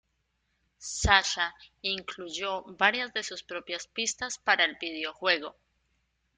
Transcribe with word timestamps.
Sasha 0.79 1.53
incluyó 1.83 2.63
varias 2.79 3.13
de 3.13 3.21
sus 3.21 3.43
propias 3.43 3.85
pistas 3.85 4.39
para 4.39 4.65
el 4.65 4.75
videojuego. 4.81 5.55